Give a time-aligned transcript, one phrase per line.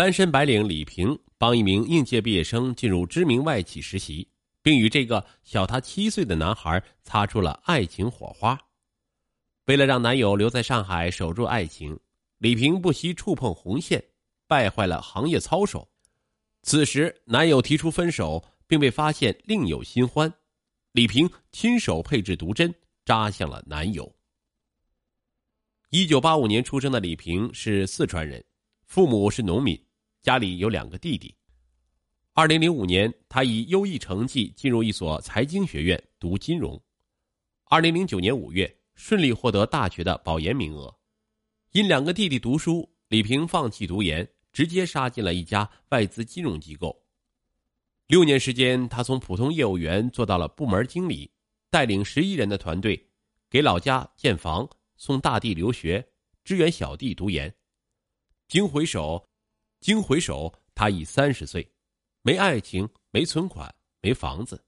[0.00, 4.26] 单身白领李平帮一名应届毕业生进入知名外企实习，
[4.62, 8.58] 并与这个小他七岁的男孩擦出了爱情火花。
[9.66, 12.00] 为了让男友留在上海守住爱情，
[12.38, 14.02] 李平不惜触碰红线，
[14.46, 15.86] 败坏了行业操守。
[16.62, 20.32] 此时，男友提出分手，并被发现另有新欢，
[20.92, 22.74] 李平亲手配置毒针，
[23.04, 24.10] 扎向了男友。
[25.90, 28.42] 一九八五年出生的李平是四川人，
[28.86, 29.78] 父母是农民。
[30.22, 31.34] 家里有两个弟弟。
[32.34, 36.80] 二零零五年，他以优异成绩进入一所财经学院读金融。
[37.64, 40.94] 二零零九年五月，顺利获得大学的保研名额。
[41.72, 47.04] 因两个弟弟读书，李平放弃读研，直接杀进了一家外资金融机构。
[48.08, 51.30] 六年时间，他从普通业务员做到了部门经理，
[51.70, 53.08] 带领十一人的团队，
[53.48, 56.06] 给老家建房，送大弟留学，
[56.44, 57.54] 支援小弟读研。
[58.48, 59.29] 经回首。
[59.80, 61.66] 经回首，他已三十岁，
[62.20, 64.62] 没爱情，没存款，没房子。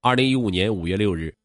[0.00, 1.36] 二零一五年五月六日，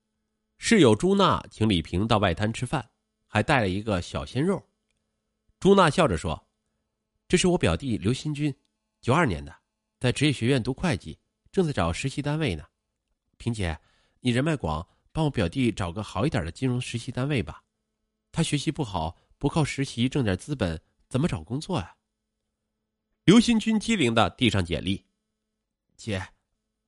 [0.57, 2.89] 室友朱娜请李平到外滩吃饭，
[3.27, 4.65] 还带了一个小鲜肉。
[5.59, 6.47] 朱娜笑着说
[7.27, 8.53] ：“这是我表弟刘新军，
[9.01, 9.53] 九二年的，
[9.99, 11.19] 在职业学院读会计，
[11.51, 12.63] 正在找实习单位呢。
[13.35, 13.77] 萍姐，
[14.21, 17.61] 你人脉广，帮我表弟找个好一点的金融实习单位吧。
[18.31, 21.93] 他学习不好，不靠实习挣点资本，怎么找工作呀？”
[23.29, 25.05] 刘新军机灵的递上简历
[25.95, 26.19] ：“姐，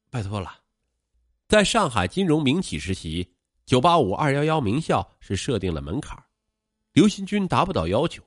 [0.09, 0.52] 拜托了，
[1.47, 3.31] 在上海金融民企实习，
[3.64, 6.17] 九八五二幺幺名校是设定了门槛
[6.94, 8.23] 刘新军达不到要求。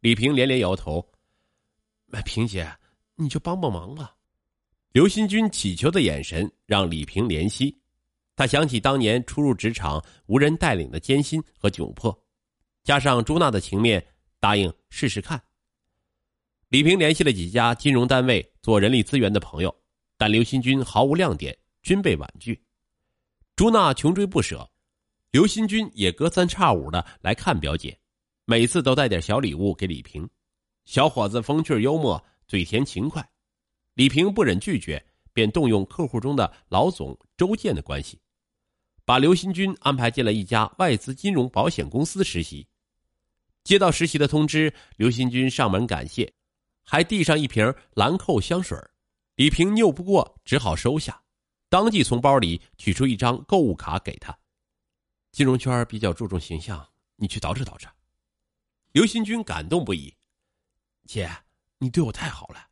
[0.00, 1.08] 李平连连摇头
[2.26, 2.68] ：“平姐，
[3.14, 4.16] 你就帮帮忙吧。”
[4.90, 7.80] 刘新军乞求的眼神让李平怜惜，
[8.34, 12.12] 他想起当年初入职场无人带领的艰辛和窘迫，
[12.82, 14.04] 加上朱娜的情面，
[14.40, 15.40] 答应试试看。
[16.68, 19.72] 李平联系了几家金融单位做人力资源的朋友，
[20.18, 22.60] 但刘新军毫无亮点，均被婉拒。
[23.54, 24.68] 朱娜穷追不舍，
[25.30, 27.96] 刘新军也隔三差五的来看表姐，
[28.46, 30.28] 每次都带点小礼物给李平。
[30.84, 33.24] 小伙子风趣幽默，嘴甜勤快，
[33.94, 35.00] 李平不忍拒绝，
[35.32, 38.18] 便动用客户中的老总周建的关系，
[39.04, 42.66] 把刘新军安排进了一家外资金融保险公司实习。
[43.62, 46.32] 接到实习的通知，刘新军上门感谢。
[46.86, 48.78] 还递上一瓶兰蔻香水，
[49.34, 51.24] 李平拗不过，只好收下，
[51.68, 54.38] 当即从包里取出一张购物卡给他。
[55.32, 57.88] 金融圈比较注重形象，你去捯饬捯饬。
[58.92, 60.16] 刘新军感动不已，
[61.04, 61.28] 姐，
[61.78, 62.68] 你对我太好了。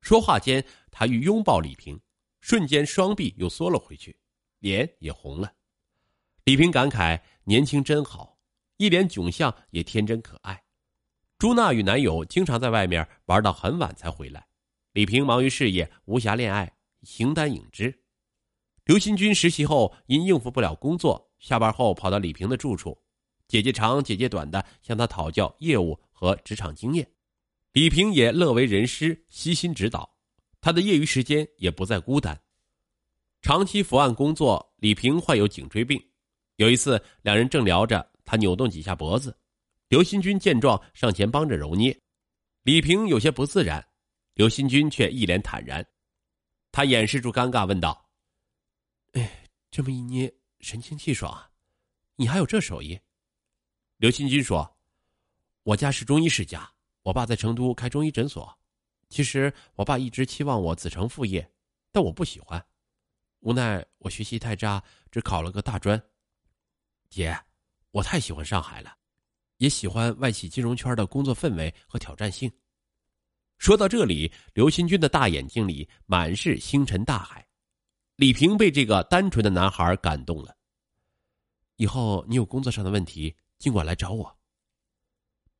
[0.00, 1.98] 说话间，他欲拥抱李平，
[2.40, 4.20] 瞬间双臂又缩了回去，
[4.58, 5.54] 脸也红了。
[6.44, 8.38] 李平感慨：年轻真好，
[8.76, 10.62] 一脸窘相也天真可爱。
[11.38, 14.44] 朱娜与男友经常在外面玩到很晚才回来，
[14.92, 16.72] 李平忙于事业，无暇恋爱，
[17.02, 17.96] 形单影只。
[18.84, 23.00] 刘新军实习后因应付不了工作，下班后跑到李平的住处，
[23.46, 27.08] 姐姐长姐姐短的向他讨教业务和职场经验。
[27.72, 30.12] 李平也乐为人师，悉心指导，
[30.60, 32.36] 他的业余时间也不再孤单。
[33.42, 36.04] 长期伏案工作，李平患有颈椎病。
[36.56, 39.38] 有一次，两人正聊着，他扭动几下脖子。
[39.88, 41.98] 刘新军见状，上前帮着揉捏，
[42.62, 43.82] 李平有些不自然，
[44.34, 45.86] 刘新军却一脸坦然。
[46.70, 48.06] 他掩饰住尴尬，问道
[49.14, 51.50] ：“哎，这么一捏，神清气爽，
[52.16, 53.00] 你还有这手艺？”
[53.96, 54.76] 刘新军说
[55.64, 58.54] ：“我家是中医世家，我爸在成都开中医诊所。
[59.08, 61.50] 其实我爸一直期望我子承父业，
[61.90, 62.62] 但我不喜欢，
[63.40, 65.98] 无奈我学习太渣，只考了个大专。
[67.08, 67.34] 姐，
[67.90, 68.96] 我太喜欢上海了。”
[69.58, 72.50] 也喜欢外企金融圈的工作氛围和挑战性。
[73.58, 77.46] 说到这里，刘新军的大眼睛里满是星辰大海。
[78.16, 80.56] 李平被这个单纯的男孩感动了。
[81.76, 84.36] 以后你有工作上的问题，尽管来找我。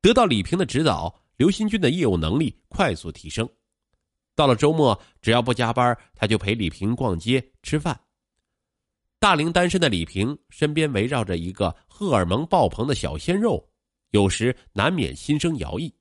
[0.01, 3.47] 得到李平的指导，刘新军的业务能力快速提升。
[4.33, 7.99] 到了周末，只要不加班，他就陪李平逛街、吃饭。
[9.19, 13.68] 大龄单身的李平身边围绕着一个荷尔蒙爆棚的小鲜肉。
[14.11, 15.91] 有时难免心生摇曳，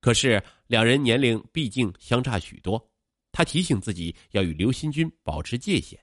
[0.00, 2.90] 可是两人年龄毕竟相差许多，
[3.32, 5.98] 他提醒自己要与刘新军保持界限。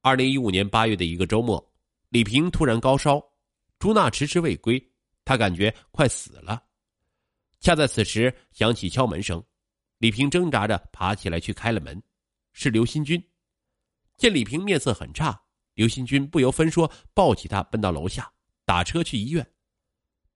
[0.00, 1.72] 二零一五年八月的一个周末，
[2.08, 3.20] 李平突然高烧，
[3.78, 4.80] 朱娜迟迟未归，
[5.24, 6.62] 他感觉快死了。
[7.58, 9.44] 恰在此时响起敲门声，
[9.98, 12.02] 李平挣扎着爬起来去开了门，
[12.52, 13.22] 是刘新军。
[14.16, 15.38] 见李平面色很差，
[15.74, 18.32] 刘新军不由分说抱起他奔到楼下，
[18.64, 19.46] 打车去医院。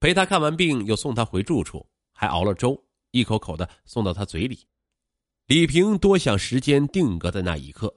[0.05, 2.79] 陪他看完病，又送他回住处，还熬了粥，
[3.09, 4.59] 一口口的送到他嘴里。
[5.47, 7.91] 李平多想时间定格在那一刻。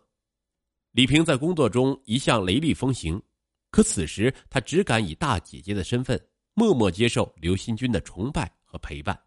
[0.92, 3.22] 李平在工作中一向雷厉风行，
[3.70, 6.18] 可此时他只敢以大姐姐的身份
[6.54, 9.20] 默默接受刘新军的崇拜和陪伴。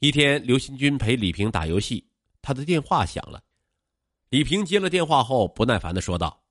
[0.00, 2.06] 一天，刘新军陪李平打游戏，
[2.42, 3.42] 他的电话响了。
[4.28, 6.44] 李平接了电话后，不耐烦的说道：“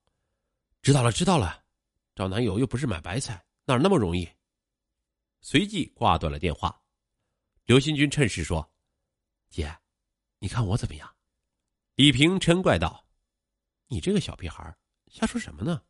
[0.81, 1.61] 知道了，知道了，
[2.15, 4.27] 找男友又不是买白菜，哪那么容易？”
[5.49, 6.83] 随即挂断了电话。
[7.63, 8.69] 刘新军趁势说
[9.47, 9.79] ：“姐，
[10.39, 11.15] 你看我怎么样？”
[11.95, 13.07] 李平嗔怪道。
[13.87, 14.75] 你这个小屁孩，
[15.07, 15.81] 瞎说什么呢？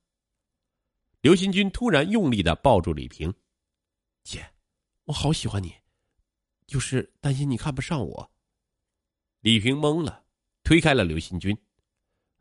[1.22, 3.34] 刘新军突然用力的抱住李平，
[4.24, 4.48] 姐，
[5.06, 5.76] 我好喜欢你，
[6.68, 8.32] 就是担心你看不上我。
[9.40, 10.28] 李平懵了，
[10.62, 11.58] 推开了刘新军，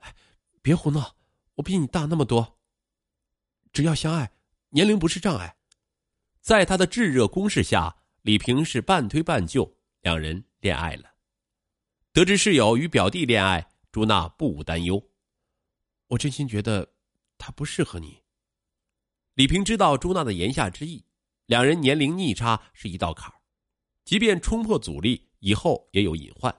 [0.01, 0.15] 哎，
[0.61, 1.17] 别胡闹，
[1.55, 2.61] 我比你大那么多。
[3.73, 4.31] 只要相爱，
[4.69, 5.57] 年龄不是障碍。
[6.47, 11.17] 在他的炙热攻势下，李平是半推半就，两人恋爱了。
[12.13, 15.11] 得知室友与表弟恋爱，朱娜不无担忧。
[16.07, 16.95] 我真心觉得，
[17.37, 18.23] 他不适合你。
[19.35, 21.05] 李平知道朱娜的言下之意，
[21.47, 23.41] 两人年龄逆差是一道坎儿，
[24.05, 26.57] 即便冲破阻力，以后也有隐患。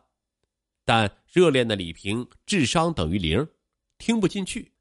[0.83, 3.47] 但热恋的李平智商等于零，
[3.97, 4.73] 听不进去。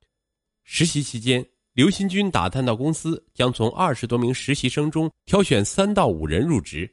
[0.65, 6.91] 实习期间，刘新军打探到公司将从二十多名实习生中挑选三到五人入职，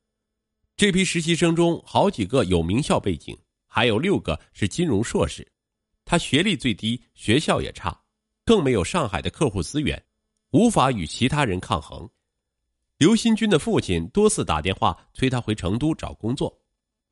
[0.75, 3.33] 这批实习生中好几个有名校背景，
[3.65, 5.49] 还有六个是金融硕士。
[6.03, 7.97] 他学历最低，学校也差，
[8.43, 10.03] 更没有上海的客户资源，
[10.51, 12.09] 无法与其他人抗衡。
[12.97, 16.53] 刘新军的父亲多次打电话催他回成都找工作，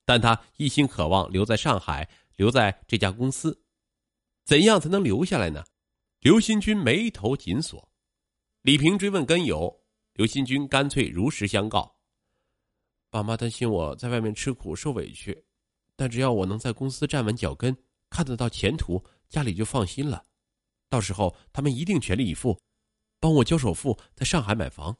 [0.03, 3.57] 但他一心渴望留在上海，留在这家公司。
[4.43, 5.63] 怎样才能留下来呢？
[6.21, 7.91] 刘新军眉头紧锁。
[8.61, 9.81] 李平追问根由，
[10.13, 11.95] 刘新军干脆如实相告：
[13.09, 15.43] 爸妈担心我在外面吃苦受委屈，
[15.95, 17.75] 但只要我能在公司站稳脚跟。
[18.11, 20.23] 看得到前途，家里就放心了。
[20.89, 22.55] 到时候他们一定全力以赴，
[23.19, 24.95] 帮我交首付，在上海买房。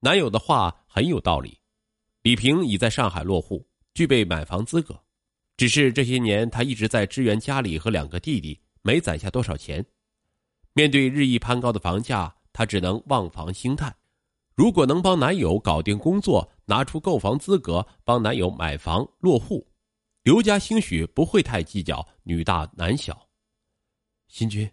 [0.00, 1.60] 男友的话很有道理。
[2.22, 4.98] 李平已在上海落户，具备买房资格，
[5.58, 9.84] 只是这些年他一直在支援家里和两个弟弟，没攒下多少钱。
[10.74, 13.96] 面对日益攀高的房价，她只能望房兴叹。
[14.54, 19.66] 如果能帮男友搞定工作，拿出购房资格，帮男友买房落户。
[20.22, 23.28] 刘家兴许不会太计较女大男小。
[24.28, 24.70] 新军，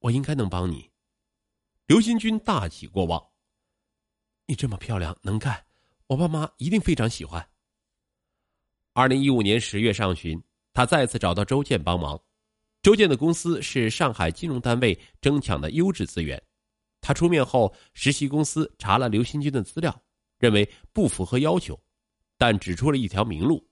[0.00, 0.90] 我应该能帮你。
[1.86, 3.22] 刘新军大喜过望。
[4.46, 5.66] 你这么漂亮能干，
[6.06, 7.48] 我爸妈一定非常喜欢。
[8.92, 10.40] 二零一五年十月上旬，
[10.72, 12.20] 他再次找到周建帮忙。
[12.86, 16.40] 周建的公司是上海金融单位争抢的优质资源。
[17.00, 20.00] 他出面后，实习公司查了刘新军的资料，
[20.38, 21.76] 认为不符合要求，
[22.38, 23.68] 但指出了一条明路。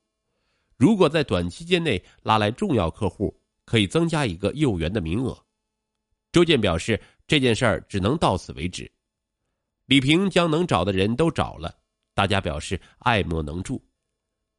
[0.76, 5.40] 如果在短期间内拉来重要客户，可以增加一个业务员的名额。
[6.32, 8.90] 周建表示，这件事儿只能到此为止。
[9.86, 11.72] 李平将能找的人都找了，
[12.14, 13.80] 大家表示爱莫能助。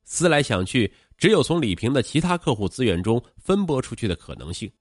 [0.05, 4.71] 思来想去，只有从李平的其他客户资源中分拨出去的可能性。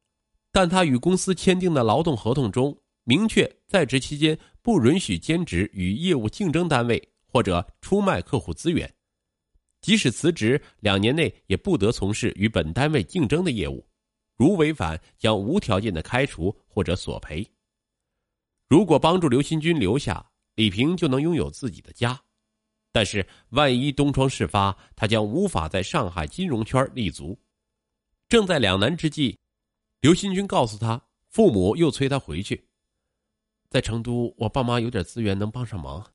[0.53, 8.93] 但他与公司签订的劳动合同中明确，在职期间不允许兼职与业务竞争单位或者出卖客户资源。
[9.81, 13.87] 即使辞职，两年内也不得从事与本单位竞争的业务，
[14.37, 17.47] 如违反将无条件的开除或者索赔。
[18.67, 22.19] 如果帮助刘新军留下，李平就能拥有自己的家，
[22.94, 27.36] 但是万一东窗事发，他将无法在上海金融圈立足。
[28.29, 29.36] 正在两难之际，
[30.01, 32.69] 刘新军告诉他，父母又催他回去，
[33.69, 36.08] 在成都，我爸妈有点资源能帮上忙。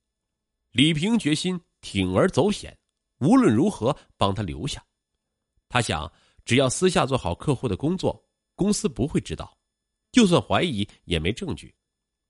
[0.70, 2.74] 李平决心铤而走险。
[3.18, 4.82] 无论如何帮他留下，
[5.68, 6.10] 他想，
[6.46, 9.54] 只要私下做好客户的工作，公司不会知道，
[10.12, 11.74] 就算怀疑也没证据。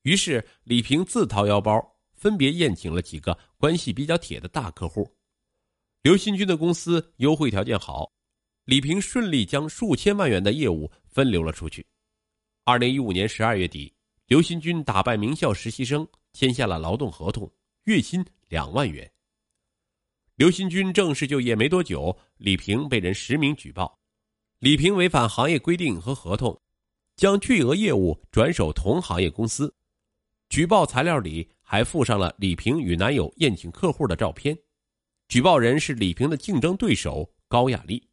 [0.03, 1.90] 于是李平自掏腰包，
[2.21, 5.11] 分别宴请了几个关系比较铁的大客户。
[6.03, 8.13] 刘新军的公司优惠条件好，
[8.67, 11.85] 李平顺利将数千万元的业务分流了出去。
[12.65, 13.91] 二零一五年十二月底，
[14.27, 17.51] 刘新军打败名校实习生，签下了劳动合同，
[17.85, 19.11] 月薪两万元。
[20.37, 23.99] 刘新军正式就业没多久，李平被人实名举报，
[24.59, 26.61] 李平违反行业规定和合同，
[27.17, 29.75] 将巨额业务转手同行业公司。
[30.49, 34.59] 举报材料里还附上了李平与男友宴请客户的照片。
[35.29, 38.11] 举报人是李平的竞争对手高雅丽。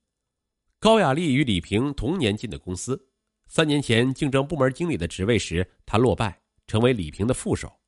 [0.77, 3.09] 高雅丽与李平同年进的公司，
[3.47, 7.79] 三年前竞争部门经理的职位时，她落败，成为李平的副手。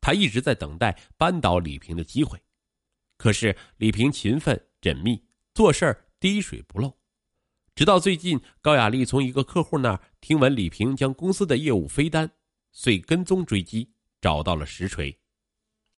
[0.00, 2.36] 他一直在等待扳倒李平的机会。
[3.16, 6.92] 可是李平勤奋缜密，做事滴水不漏。
[7.76, 12.28] 直到最近，高雅丽从一个客户那儿听闻李平将公司的业务飞单，
[12.72, 13.93] 遂跟踪追击，
[14.24, 15.14] 找到了实锤。